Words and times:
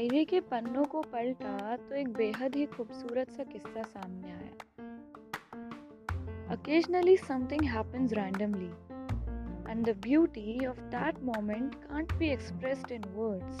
Diary 0.00 0.24
के 0.24 0.38
पन्नों 0.40 0.84
को 0.92 1.00
पलटा 1.12 1.74
तो 1.76 1.94
एक 1.94 2.12
बेहद 2.16 2.54
ही 2.56 2.64
खूबसूरत 2.74 3.30
सा 3.30 3.44
किस्सा 3.48 3.82
सामने 3.88 4.30
आया 4.32 4.52
Occasionally, 6.54 7.16
something 7.24 7.66
happens 7.72 8.14
randomly, 8.18 8.68
and 9.72 9.90
the 9.90 9.94
beauty 10.06 10.54
of 10.70 10.78
that 10.94 11.20
moment 11.26 11.76
can't 11.82 12.14
be 12.22 12.30
expressed 12.36 12.94
in 12.96 13.04
words. 13.18 13.60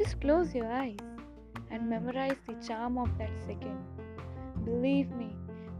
Just 0.00 0.18
close 0.24 0.56
your 0.60 0.72
eyes 0.78 1.04
and 1.70 1.90
memorize 1.90 2.40
the 2.48 2.56
charm 2.70 2.98
of 3.04 3.12
that 3.18 3.36
second. 3.50 4.08
Believe 4.70 5.14
me, 5.20 5.30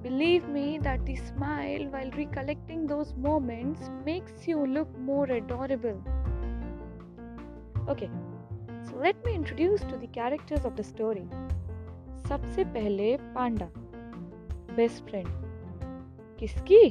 believe 0.03 0.53
me 0.59 0.67
that 0.91 1.07
the 1.07 1.17
smile 1.25 1.89
while 1.97 2.15
recollecting 2.21 2.87
those 2.95 3.17
moments 3.31 3.91
makes 4.13 4.47
you 4.53 4.71
look 4.79 4.95
more 5.11 5.27
adorable. 5.41 6.01
Okay, 7.89 8.11
so, 8.87 8.95
let 8.95 9.15
me 9.27 9.33
introduce 9.35 9.83
to 9.83 9.97
the 9.97 10.09
characters 10.17 10.65
of 10.65 10.77
the 10.77 10.85
story. 10.89 11.25
सबसे 12.29 12.65
पहले 12.65 13.17
पांडा 13.17 13.67
best 14.77 15.05
friend 15.05 15.29
किसकी? 16.39 16.91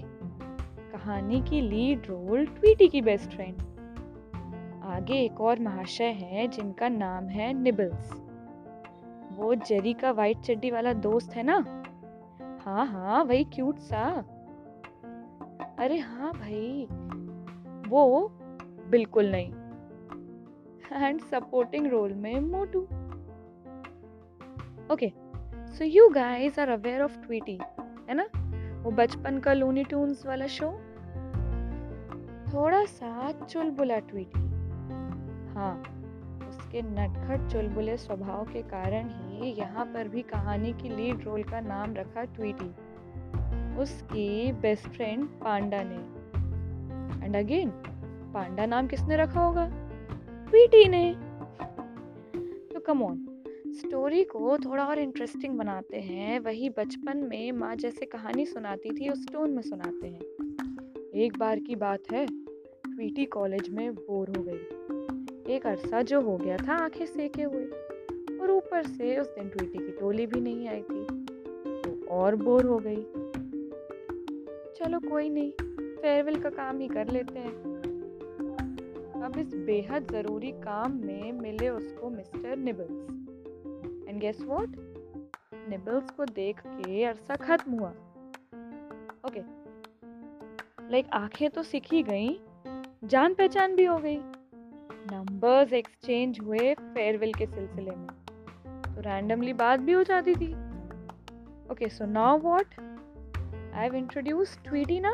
कहानी 0.91 1.41
की 1.41 1.62
lead 1.62 2.05
role 2.05 2.45
Tweety 2.45 2.88
की 2.88 3.02
best 3.02 3.31
friend 3.31 3.55
आगे 4.84 5.13
एक 5.13 5.41
और 5.41 5.59
महाशय 5.59 6.03
हैं 6.03 6.50
जिनका 6.50 6.89
नाम 6.89 7.27
है 7.27 7.53
निबल्स 7.53 8.14
वो 9.38 9.55
जेरी 9.55 9.94
का 9.94 10.12
वाइट 10.12 10.39
चड्डी 10.39 10.72
वाला 10.72 10.94
दोस्त 10.94 11.36
है 11.36 11.44
ना? 11.44 11.58
हाँ 12.66 12.86
हाँ 12.88 13.23
वही 13.23 13.44
क्यूट 13.44 13.77
सा. 13.77 14.03
अरे 15.80 15.98
हाँ 15.98 16.34
भाई, 16.34 16.88
वो 17.88 18.31
बिल्कुल 18.89 19.31
नहीं. 19.31 19.52
एंड 20.95 21.21
सपोर्टिंग 21.21 21.88
रोल 21.88 22.13
में 22.13 22.39
Motu 22.39 22.81
okay 24.93 25.11
so 25.73 25.83
you 25.83 26.09
guys 26.09 26.59
are 26.59 26.69
aware 26.69 27.01
of 27.01 27.17
Tweety 27.17 27.59
है 28.09 28.15
ना? 28.15 28.25
वो 28.83 28.91
बचपन 28.91 29.39
का 29.39 29.53
लूनी 29.53 29.83
टून्स 29.83 30.25
वाला 30.25 30.47
शो 30.47 30.71
थोड़ा 32.53 32.85
सा 32.85 33.31
चुलबुला 33.31 33.99
ट्वीटी 33.99 34.39
हाँ 35.53 35.73
उसके 36.49 36.81
नटखट 36.81 37.51
चुलबुले 37.51 37.97
स्वभाव 37.97 38.45
के 38.45 38.61
कारण 38.61 39.09
ही 39.09 39.51
यहाँ 39.51 39.85
पर 39.85 40.07
भी 40.07 40.21
कहानी 40.21 40.73
की 40.73 40.89
लीड 40.89 41.23
रोल 41.23 41.43
का 41.43 41.59
नाम 41.59 41.93
रखा 41.93 42.23
ट्वीटी 42.23 42.69
उसकी 43.81 44.51
बेस्ट 44.51 44.88
फ्रेंड 44.88 45.27
पांडा 45.27 45.83
ने. 45.83 45.95
एंड 47.25 47.35
अगेन 47.35 47.69
पांडा 48.33 48.66
नाम 48.66 48.88
किसने 48.88 49.17
रखा 49.17 49.41
होगा? 49.41 49.66
ट्वीटी 50.49 50.88
ने। 50.88 51.15
तो 52.73 52.79
कम 52.79 53.01
ऑन 53.01 53.43
स्टोरी 53.67 54.23
को 54.23 54.57
थोड़ा 54.57 54.85
और 54.85 54.99
इंटरेस्टिंग 54.99 55.57
बनाते 55.57 55.97
हैं। 55.97 56.39
वही 56.39 56.69
बचपन 56.69 57.17
में 57.17 57.51
माँ 57.51 57.75
जैसे 57.75 58.05
कहानी 58.05 58.45
सुनाती 58.45 58.89
थी, 58.89 59.09
उस 59.09 59.27
टोन 59.31 59.51
में 59.51 59.61
सुनाते 59.61 60.07
हैं। 60.07 60.21
एक 61.16 61.38
बार 61.38 61.59
की 61.59 61.75
बात 61.75 61.99
है 62.11 62.25
ट्वीटी 62.95 63.25
कॉलेज 63.25 63.69
में 63.69 63.95
बोर 63.95 64.29
हो 64.38 64.43
गई। 64.43 64.59
एक 65.53 65.67
अरसा 65.67 66.01
जो 66.01 66.21
हो 66.21 66.38
गया 66.38 66.57
था, 66.57 66.73
आँखें 66.73 67.05
सेके 67.05 67.43
हुए। 67.43 67.66
और 68.38 68.51
ऊपर 68.51 68.83
से 68.83 69.17
उस 69.17 69.35
दिन 69.35 69.49
ट्वीटी 69.49 69.77
की 69.77 69.91
टोली 69.91 70.27
भी 70.27 70.41
नहीं 70.41 70.67
आई 70.67 70.81
थी। 70.81 71.05
तो 71.81 72.07
और 72.07 72.35
बोर 72.35 72.66
हो 72.66 72.77
गई। 72.77 73.01
चलो 74.75 75.09
कोई 75.09 75.29
नहीं 75.29 75.51
फेयरवेल 75.95 76.41
का 76.41 76.49
काम 76.49 76.79
ही 76.79 76.88
कर 76.88 77.09
लेते 77.09 77.39
हैं। 77.39 77.75
अब 79.16 79.38
इस 79.38 79.53
बेहद 79.55 80.11
ज़रूरी 80.11 80.52
काम 80.52 80.91
में 81.05 81.31
मिले 81.31 81.69
उसको 81.69 82.09
mister 82.09 82.55
Nibbles. 82.58 84.09
And 84.09 84.19
guess 84.19 84.41
what 84.41 84.75
Nibbles 85.69 86.12
को 86.12 86.25
देख 86.25 86.59
के 86.59 87.03
अरसा 87.03 87.35
खत्म 87.35 87.72
हुआ। 87.72 87.90
ओके 89.28 89.41
लाइक 90.91 91.09
आँखें 91.13 91.50
तो 91.50 91.63
सीख 91.63 91.91
ही 91.94 92.03
गई 92.03 92.40
जान 93.03 93.34
पहचान 93.34 93.75
भी 93.75 93.85
हो 93.85 93.97
गई। 93.97 94.17
नंबर्स 95.12 95.73
एक्सचेंज 95.73 96.40
हुए 96.40 96.73
फेयरवेल 96.73 97.34
के 97.34 97.45
सिलसिले 97.45 97.91
में। 97.91 98.07
तो 98.95 99.01
रैंडमली 99.01 99.53
बात 99.53 99.79
भी 99.79 99.91
हो 99.91 100.03
जाती 100.03 100.35
थी। 100.35 100.53
Okay 101.72 101.90
so 101.90 102.06
now 102.06 102.38
what 102.40 102.79
I 102.79 103.84
have 103.84 103.95
introduce 103.95 104.57
Tweety 104.63 105.00
ना? 105.00 105.11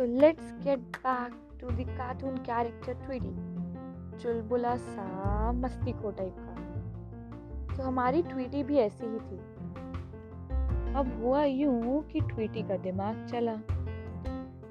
So 0.00 0.04
let's 0.20 0.52
get 0.64 0.78
back 0.96 1.32
to 1.60 1.66
cartoon 1.96 2.36
character 2.36 2.92
Tweety 2.92 4.18
चुलबुला 4.18 4.76
सा 4.76 5.50
मस्ती 5.52 5.92
को 5.92 6.10
टाइप 6.10 6.36
का। 6.38 7.76
तो 7.76 7.82
हमारी 7.82 8.22
ट्वीटी 8.22 8.62
भी 8.62 8.78
ऐसी 8.78 9.06
ही 9.06 9.18
थी। 9.18 9.36
अब 10.94 11.12
हुआ 11.22 11.44
यूँ 11.44 12.02
कि 12.02 12.20
ट्वीटी 12.20 12.62
का 12.62 12.76
दिमाग 12.76 13.26
चला। 13.26 13.52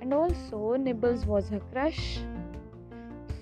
And 0.01 0.13
also 0.13 0.75
Nibbles 0.75 1.27
was 1.27 1.53
her 1.53 1.59
crush 1.59 1.99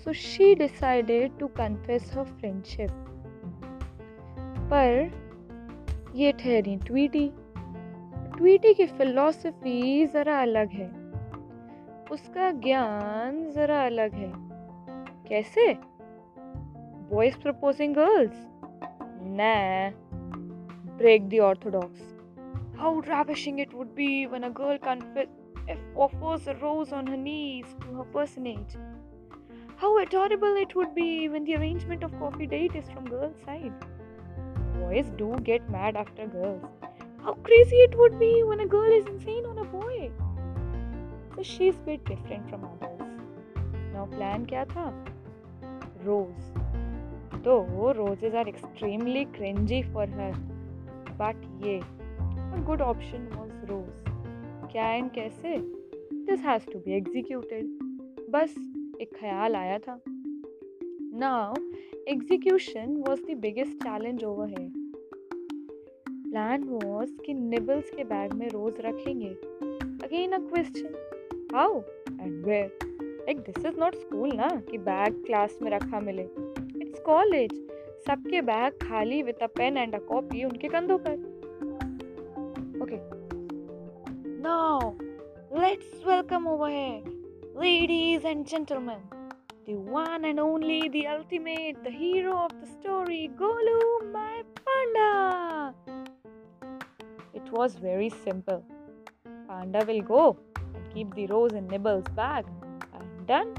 so 0.03 0.13
she 0.13 0.53
decided 0.55 1.39
to 1.39 1.47
confess 1.57 2.11
her 2.17 2.23
friendship 2.23 2.91
पर 4.71 5.11
ये 6.15 6.31
ठहरी 6.31 6.77
ट्वीटी 6.77 7.27
ट्वीटी 8.37 8.73
की 8.73 8.85
फिलॉसफी 8.87 10.05
ज़रा 10.05 10.41
अलग 10.41 10.69
है। 10.71 10.96
उसका 12.12 12.50
ज्ञान 12.66 13.50
ज़रा 13.50 13.84
अलग 13.86 14.14
है 14.14 14.32
कैसे 15.28 15.72
boys 17.12 17.34
proposing 17.36 17.92
girls? 17.92 18.36
Nah. 19.22 19.90
Break 20.98 21.28
the 21.28 21.40
orthodox. 21.40 22.00
How 22.78 22.92
ravishing 23.00 23.58
it 23.58 23.74
would 23.74 23.94
be 23.94 24.26
when 24.26 24.44
a 24.44 24.50
girl 24.50 24.78
confess 24.78 25.26
offers 25.94 26.46
a 26.46 26.54
rose 26.54 26.92
on 26.92 27.06
her 27.06 27.16
knees 27.16 27.66
to 27.82 27.96
her 27.96 28.04
personage. 28.04 28.76
How 29.76 29.98
adorable 29.98 30.56
it 30.56 30.74
would 30.74 30.94
be 30.94 31.28
when 31.28 31.44
the 31.44 31.56
arrangement 31.56 32.02
of 32.02 32.18
coffee 32.18 32.46
date 32.46 32.74
is 32.74 32.88
from 32.88 33.04
girl's 33.04 33.36
side. 33.44 33.72
Boys 34.78 35.12
do 35.16 35.36
get 35.44 35.70
mad 35.70 35.96
after 35.96 36.26
girls. 36.26 36.64
How 37.22 37.34
crazy 37.34 37.76
it 37.76 37.96
would 37.98 38.18
be 38.18 38.42
when 38.42 38.60
a 38.60 38.66
girl 38.66 38.90
is 38.90 39.06
insane 39.06 39.44
on 39.46 39.58
a 39.58 39.64
boy. 39.64 40.10
She's 41.41 41.75
a 41.75 41.79
bit 41.85 42.03
different 42.05 42.49
from 42.49 42.63
others. 42.65 43.01
Now 43.93 44.07
plan 44.07 44.45
kya 44.45 44.67
tha? 44.69 44.91
Rose. 46.03 46.47
Though 47.43 47.93
roses 47.93 48.33
are 48.33 48.47
extremely 48.47 49.25
cringy 49.27 49.81
for 49.93 50.07
her, 50.07 50.33
but 51.17 51.35
yeah, 51.59 51.81
a 52.53 52.59
good 52.61 52.81
option 52.81 53.29
was 53.37 53.51
rose. 53.69 54.03
क्या 54.71 54.87
and 54.93 55.09
कैसे 55.11 55.57
this 56.27 56.39
has 56.45 56.65
to 56.71 56.79
be 56.79 56.93
executed 56.93 57.67
बस 58.31 58.55
एक 59.01 59.13
ख्याल 59.19 59.55
आया 59.55 59.77
था 59.87 59.99
now 61.23 61.53
execution 62.13 62.95
was 63.07 63.21
the 63.21 63.37
biggest 63.41 63.83
challenge 63.83 64.23
over 64.23 64.49
है 64.59 64.67
plan 66.29 66.63
was 66.69 67.11
कि 67.25 67.33
Nibbles 67.33 67.89
के 67.95 68.03
बैग 68.13 68.33
में 68.39 68.47
रोज 68.49 68.81
रखेंगे 68.85 69.29
again 70.07 70.31
a 70.31 70.39
question 70.49 71.16
how 71.53 71.79
and 72.21 72.45
where 72.45 72.77
like 72.83 73.39
this 73.39 73.65
is 73.65 73.79
not 73.79 73.95
school 73.95 74.31
ना 74.35 74.47
कि 74.69 74.77
बैग 74.77 75.23
क्लास 75.25 75.57
में 75.61 75.71
रखा 75.71 75.99
मिले। 75.99 76.21
इट्स 76.21 76.99
कॉलेज 76.99 77.53
सबके 78.07 78.41
बैग 78.41 78.73
खाली 78.87 79.21
with 79.23 79.43
a 79.43 79.47
pen 79.57 79.77
and 79.77 79.95
a 79.95 79.99
copy 80.07 80.43
उनके 80.43 80.67
कंधों 80.67 80.97
पर। 81.07 81.13
Okay 82.83 82.97
now 84.41 84.91
let's 85.61 86.07
welcome 86.07 86.47
over 86.47 86.69
here 86.69 87.61
ladies 87.63 88.27
and 88.27 88.45
gentlemen 88.45 89.03
one 89.93 90.23
and 90.23 90.39
only, 90.39 90.87
the 90.87 90.99
ultimate, 91.07 91.79
the 91.83 91.91
hero 91.91 92.35
of 92.43 92.51
the 92.59 92.67
story, 92.67 93.29
Golu, 93.39 93.79
my 94.13 94.43
panda. 94.59 95.73
It 97.33 97.51
was 97.51 97.75
very 97.75 98.09
simple. 98.09 98.63
Panda 99.49 99.83
will 99.85 100.01
go. 100.01 100.37
and 100.57 100.66
keep 100.97 101.13
the 101.13 101.27
rose 101.27 101.53
in 101.53 101.67
Nibble's 101.67 102.07
bag. 102.09 102.45
And 102.93 103.27
done. 103.27 103.55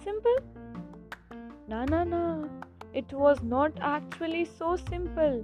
Simple. 0.00 0.40
ना 1.70 1.84
ना 1.84 2.02
ना 2.04 2.20
it 2.96 3.12
was 3.14 3.42
not 3.44 3.78
actually 3.86 4.44
so 4.44 4.76
simple 4.76 5.42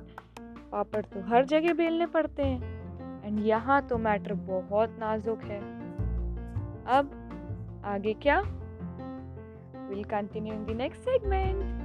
पापड़ 0.73 1.05
तो 1.05 1.21
हर 1.29 1.45
जगह 1.47 1.75
बेलने 1.75 2.07
पड़ते 2.15 2.43
हैं 2.43 3.23
and 3.25 3.41
यहाँ 3.47 3.81
तो 3.89 3.99
मैटर 3.99 4.33
बहुत 4.47 4.97
नाजुक 5.01 5.43
है 5.51 5.59
अब 6.97 7.11
आगे 7.87 8.15
क्या 8.23 8.41
will 9.89 10.05
continue 10.11 10.55
in 10.55 10.65
the 10.65 10.77
next 10.79 11.03
segment 11.03 11.84